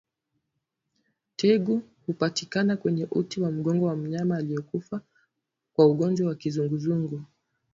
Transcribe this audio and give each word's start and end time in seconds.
Tegu 1.35 1.81
hupatikana 2.05 2.77
kwenye 2.77 3.07
uti 3.11 3.41
wa 3.41 3.51
mgongo 3.51 3.85
wa 3.85 3.95
mnyama 3.95 4.37
aliyekufa 4.37 5.01
kwa 5.73 5.85
ugonjwa 5.85 6.27
wa 6.27 6.35
kizunguzungu 6.35 7.21